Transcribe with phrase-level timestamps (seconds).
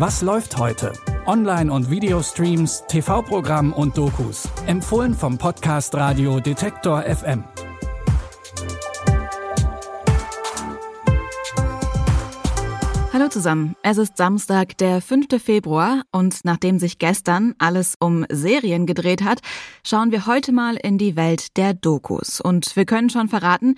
[0.00, 0.94] Was läuft heute?
[1.26, 4.48] Online- und Videostreams, TV-Programm und Dokus.
[4.66, 7.44] Empfohlen vom Podcast Radio Detektor FM.
[13.12, 15.26] Hallo zusammen, es ist Samstag, der 5.
[15.38, 19.40] Februar und nachdem sich gestern alles um Serien gedreht hat,
[19.84, 22.40] schauen wir heute mal in die Welt der Dokus.
[22.40, 23.74] Und wir können schon verraten,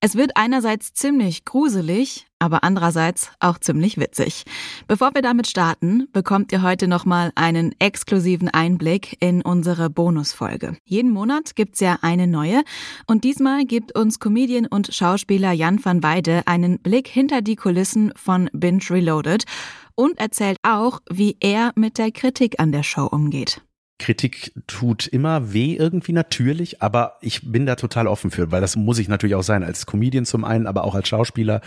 [0.00, 4.44] es wird einerseits ziemlich gruselig, aber andererseits auch ziemlich witzig.
[4.86, 10.76] Bevor wir damit starten, bekommt ihr heute nochmal einen exklusiven Einblick in unsere Bonusfolge.
[10.84, 12.62] Jeden Monat gibt's ja eine neue
[13.06, 18.12] und diesmal gibt uns Comedian und Schauspieler Jan van Weide einen Blick hinter die Kulissen
[18.16, 19.44] von Binge Reloaded
[19.94, 23.62] und erzählt auch, wie er mit der Kritik an der Show umgeht.
[23.98, 28.76] Kritik tut immer weh irgendwie natürlich, aber ich bin da total offen für, weil das
[28.76, 31.62] muss ich natürlich auch sein als Comedian zum einen, aber auch als Schauspieler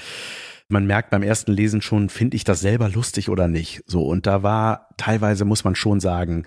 [0.69, 3.83] man merkt beim ersten Lesen schon, finde ich das selber lustig oder nicht.
[3.87, 6.45] So, und da war teilweise, muss man schon sagen,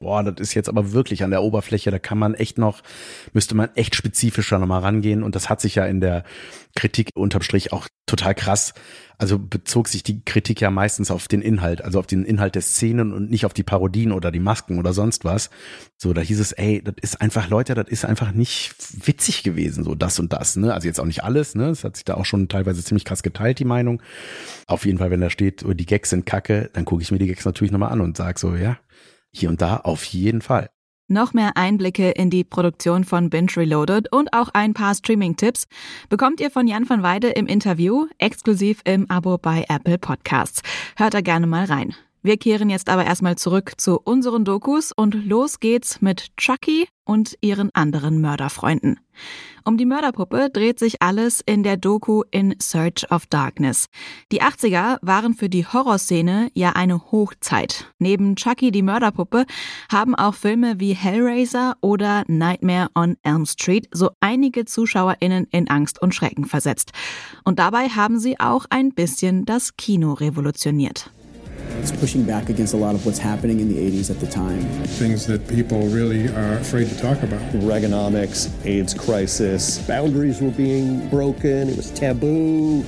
[0.00, 2.82] boah, das ist jetzt aber wirklich an der Oberfläche, da kann man echt noch,
[3.32, 5.22] müsste man echt spezifischer nochmal rangehen.
[5.22, 6.24] Und das hat sich ja in der
[6.76, 8.74] Kritik unterm Strich auch total krass.
[9.20, 12.62] Also bezog sich die Kritik ja meistens auf den Inhalt, also auf den Inhalt der
[12.62, 15.50] Szenen und nicht auf die Parodien oder die Masken oder sonst was.
[15.96, 19.82] So, da hieß es, ey, das ist einfach, Leute, das ist einfach nicht witzig gewesen,
[19.82, 20.72] so das und das, ne?
[20.72, 21.70] Also jetzt auch nicht alles, ne?
[21.70, 24.00] Es hat sich da auch schon teilweise ziemlich krass geteilt, die Meinung.
[24.68, 27.18] Auf jeden Fall, wenn da steht, oh, die Gags sind kacke, dann gucke ich mir
[27.18, 28.78] die Gags natürlich nochmal an und sag so, ja,
[29.34, 30.70] hier und da auf jeden Fall.
[31.10, 35.66] Noch mehr Einblicke in die Produktion von Binge Reloaded und auch ein paar Streaming-Tipps
[36.10, 40.60] bekommt ihr von Jan van Weide im Interview, exklusiv im Abo bei Apple Podcasts.
[40.96, 41.94] Hört da gerne mal rein.
[42.28, 47.38] Wir kehren jetzt aber erstmal zurück zu unseren Dokus und los geht's mit Chucky und
[47.40, 49.00] ihren anderen Mörderfreunden.
[49.64, 53.86] Um die Mörderpuppe dreht sich alles in der Doku In Search of Darkness.
[54.30, 57.90] Die 80er waren für die Horrorszene ja eine Hochzeit.
[57.98, 59.46] Neben Chucky die Mörderpuppe
[59.90, 66.02] haben auch Filme wie Hellraiser oder Nightmare on Elm Street so einige ZuschauerInnen in Angst
[66.02, 66.92] und Schrecken versetzt.
[67.44, 71.10] Und dabei haben sie auch ein bisschen das Kino revolutioniert.
[71.80, 74.62] It's pushing back against a lot of what's happening in the 80s at the time.
[74.84, 77.40] Things that people really are afraid to talk about.
[77.52, 82.82] Reaganomics, AIDS crisis, boundaries were being broken, it was taboo.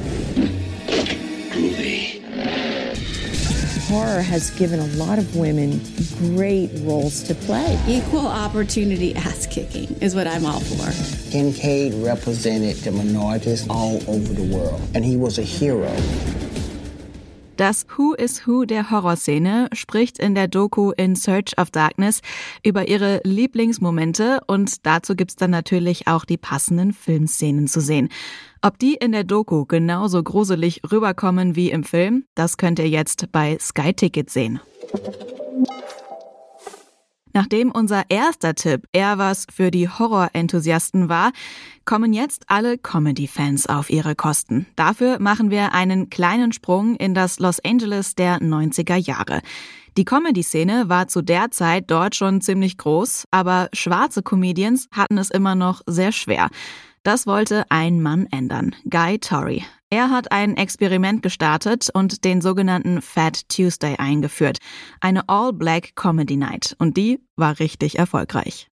[3.90, 5.80] Horror has given a lot of women
[6.18, 7.76] great roles to play.
[7.88, 11.30] Equal opportunity ass kicking is what I'm all for.
[11.32, 15.90] Kincaid represented the minorities all over the world, and he was a hero.
[17.60, 22.22] Das Who is Who der Horrorszene spricht in der Doku In Search of Darkness
[22.65, 28.09] über ihre Lieblingsmomente und dazu gibt's dann natürlich auch die passenden Filmszenen zu sehen.
[28.62, 33.31] Ob die in der Doku genauso gruselig rüberkommen wie im Film, das könnt ihr jetzt
[33.31, 34.59] bei Sky Ticket sehen.
[37.32, 41.32] Nachdem unser erster Tipp eher was für die Horror-Enthusiasten war,
[41.84, 44.66] kommen jetzt alle Comedy-Fans auf ihre Kosten.
[44.76, 49.40] Dafür machen wir einen kleinen Sprung in das Los Angeles der 90er Jahre.
[49.96, 55.30] Die Comedy-Szene war zu der Zeit dort schon ziemlich groß, aber schwarze Comedians hatten es
[55.30, 56.48] immer noch sehr schwer.
[57.02, 59.64] Das wollte ein Mann ändern, Guy Torrey.
[59.92, 64.58] Er hat ein Experiment gestartet und den sogenannten Fat Tuesday eingeführt,
[65.00, 68.68] eine All-Black Comedy Night, und die war richtig erfolgreich.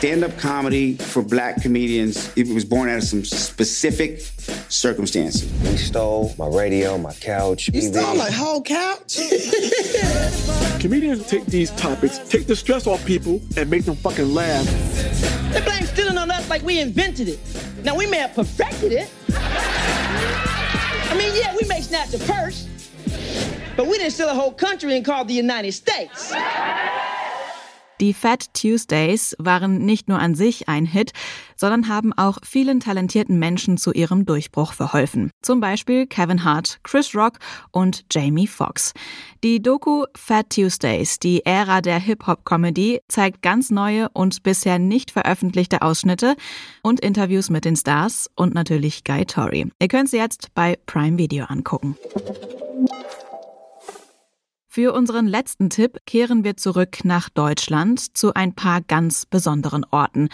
[0.00, 4.22] stand-up comedy for black comedians it was born out of some specific
[4.70, 7.68] circumstances He stole my radio, my couch.
[7.70, 9.18] You stole my whole couch?
[10.80, 14.64] Comedians take these topics, take the stress off people, and make them fucking laugh.
[15.52, 17.38] They blame stealing on us like we invented it.
[17.82, 19.10] Now we may have perfected it.
[19.32, 22.68] I mean, yeah, we may snatch a purse,
[23.76, 26.32] but we didn't steal a whole country and call it the United States.
[28.00, 31.12] Die Fat Tuesdays waren nicht nur an sich ein Hit,
[31.54, 35.30] sondern haben auch vielen talentierten Menschen zu ihrem Durchbruch verholfen.
[35.42, 37.38] Zum Beispiel Kevin Hart, Chris Rock
[37.72, 38.94] und Jamie Foxx.
[39.44, 45.82] Die Doku Fat Tuesdays, die Ära der Hip-Hop-Comedy, zeigt ganz neue und bisher nicht veröffentlichte
[45.82, 46.36] Ausschnitte
[46.82, 49.70] und Interviews mit den Stars und natürlich Guy Torrey.
[49.78, 51.96] Ihr könnt sie jetzt bei Prime Video angucken.
[54.72, 60.28] Für unseren letzten Tipp kehren wir zurück nach Deutschland zu ein paar ganz besonderen Orten.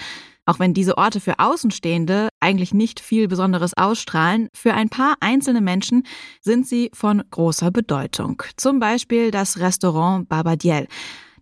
[0.45, 5.63] Auch wenn diese Orte für Außenstehende eigentlich nicht viel Besonderes ausstrahlen, für ein paar einzelne
[5.63, 6.03] Menschen
[6.43, 8.43] sind sie von großer Bedeutung.
[8.59, 10.87] Zum Beispiel das Restaurant Barbadiel.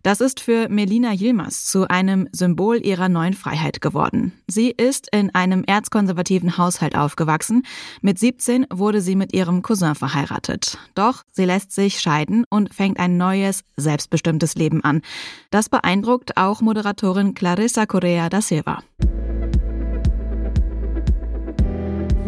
[0.05, 4.33] Das ist für Melina Yilmaz zu einem Symbol ihrer neuen Freiheit geworden.
[4.45, 7.63] Sie ist in einem erzkonservativen Haushalt aufgewachsen.
[8.01, 10.77] Mit 17 wurde sie mit ihrem Cousin verheiratet.
[10.93, 15.01] Doch sie lässt sich scheiden und fängt ein neues, selbstbestimmtes Leben an.
[15.49, 18.83] Das beeindruckt auch Moderatorin Clarissa Correa da Silva.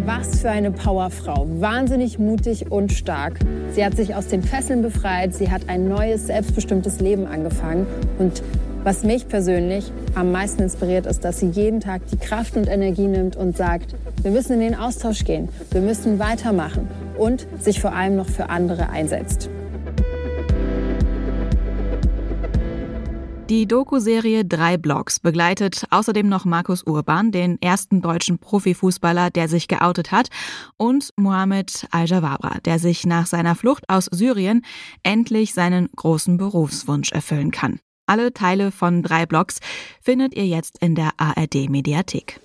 [0.08, 1.46] Was für eine Powerfrau.
[1.60, 3.40] Wahnsinnig mutig und stark.
[3.74, 5.34] Sie hat sich aus den Fesseln befreit.
[5.34, 7.86] Sie hat ein neues, selbstbestimmtes Leben angefangen.
[8.18, 8.42] Und
[8.86, 13.08] was mich persönlich am meisten inspiriert, ist, dass sie jeden Tag die Kraft und Energie
[13.08, 16.88] nimmt und sagt, wir müssen in den Austausch gehen, wir müssen weitermachen
[17.18, 19.50] und sich vor allem noch für andere einsetzt.
[23.50, 29.70] Die Doku-Serie Drei Blocks begleitet außerdem noch Markus Urban, den ersten deutschen Profifußballer, der sich
[29.70, 30.28] geoutet hat,
[30.76, 34.66] und Mohamed Al-Jawabra, der sich nach seiner Flucht aus Syrien
[35.02, 37.80] endlich seinen großen Berufswunsch erfüllen kann.
[38.06, 39.60] Alle Teile von Drei Blocks
[40.02, 42.42] findet ihr jetzt in der ARD-Mediathek.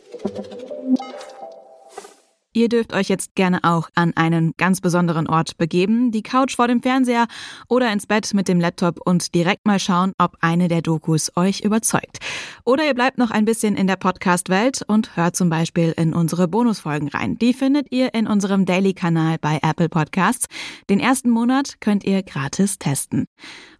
[2.54, 6.68] Ihr dürft euch jetzt gerne auch an einen ganz besonderen Ort begeben, die Couch vor
[6.68, 7.26] dem Fernseher
[7.66, 11.60] oder ins Bett mit dem Laptop und direkt mal schauen, ob eine der Dokus euch
[11.60, 12.18] überzeugt.
[12.64, 16.46] Oder ihr bleibt noch ein bisschen in der Podcast-Welt und hört zum Beispiel in unsere
[16.46, 17.38] Bonusfolgen rein.
[17.38, 20.46] Die findet ihr in unserem Daily-Kanal bei Apple Podcasts.
[20.90, 23.24] Den ersten Monat könnt ihr gratis testen.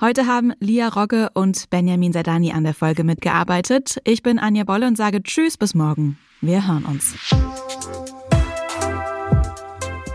[0.01, 3.99] Heute haben Lia Rogge und Benjamin Sadani an der Folge mitgearbeitet.
[4.05, 6.19] Ich bin Anja Bolle und sage Tschüss bis morgen.
[6.41, 7.15] Wir hören uns.